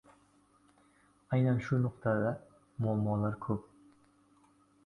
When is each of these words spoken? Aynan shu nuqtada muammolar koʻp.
Aynan 1.37 1.61
shu 1.67 1.79
nuqtada 1.83 2.33
muammolar 2.87 3.39
koʻp. 3.47 3.71